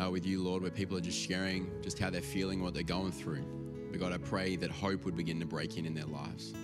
[0.00, 2.82] uh, with you, Lord, where people are just sharing just how they're feeling, what they're
[2.82, 3.44] going through.
[3.90, 6.54] But God, I pray that hope would begin to break in in their lives.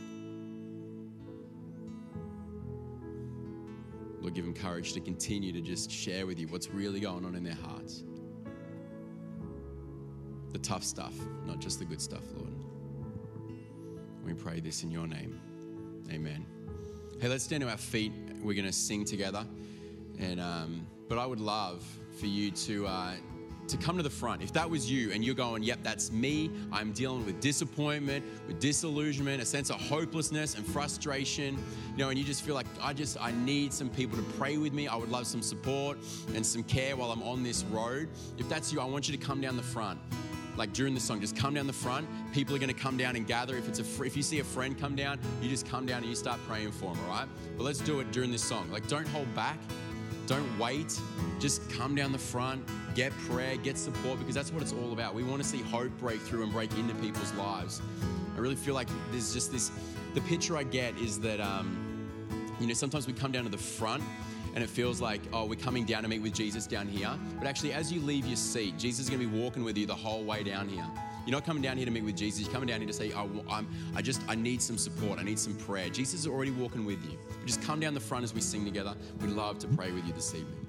[4.21, 7.35] Lord, give them courage to continue to just share with you what's really going on
[7.35, 8.05] in their hearts.
[10.53, 11.15] The tough stuff,
[11.47, 12.53] not just the good stuff, Lord.
[14.25, 15.41] We pray this in your name.
[16.11, 16.60] Amen.
[17.21, 18.13] Hey, let's stand to our feet.
[18.43, 19.45] We're going to sing together.
[20.19, 21.85] And um, but I would love
[22.19, 23.13] for you to uh,
[23.69, 24.41] to come to the front.
[24.41, 26.51] If that was you and you're going, "Yep, that's me.
[26.73, 31.59] I'm dealing with disappointment, with disillusionment, a sense of hopelessness and frustration."
[31.91, 34.57] You know, and you just feel like I just I need some people to pray
[34.57, 34.89] with me.
[34.89, 35.99] I would love some support
[36.35, 38.09] and some care while I'm on this road.
[38.39, 40.01] If that's you, I want you to come down the front
[40.61, 42.07] like during the song, just come down the front.
[42.35, 43.57] People are going to come down and gather.
[43.57, 46.03] If it's a fr- if you see a friend come down, you just come down
[46.03, 47.03] and you start praying for them.
[47.05, 47.27] All right.
[47.57, 48.71] But let's do it during this song.
[48.71, 49.59] Like, don't hold back.
[50.27, 51.01] Don't wait.
[51.39, 52.63] Just come down the front,
[52.95, 55.15] get prayer, get support, because that's what it's all about.
[55.15, 57.81] We want to see hope break through and break into people's lives.
[58.37, 59.73] I really feel like there's just this.
[60.13, 62.07] The picture I get is that, um,
[62.61, 64.05] you know, sometimes we come down to the front
[64.55, 67.11] and it feels like, oh, we're coming down to meet with Jesus down here.
[67.39, 69.87] But actually, as you leave your seat, Jesus is going to be walking with you
[69.87, 70.85] the whole way down here.
[71.27, 72.41] You're not coming down here to meet with Jesus.
[72.41, 75.19] You're coming down here to say, oh, I'm, I just, I need some support.
[75.19, 75.89] I need some prayer.
[75.89, 77.19] Jesus is already walking with you.
[77.47, 78.95] Just come down the front as we sing together.
[79.21, 80.67] We'd love to pray with you this evening.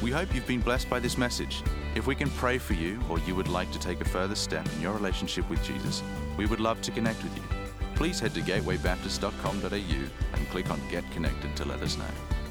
[0.00, 1.62] We hope you've been blessed by this message.
[1.94, 4.66] If we can pray for you or you would like to take a further step
[4.74, 6.02] in your relationship with Jesus,
[6.36, 7.61] we would love to connect with you
[7.94, 12.41] please head to gatewaybaptist.com.au and click on Get Connected to let us know.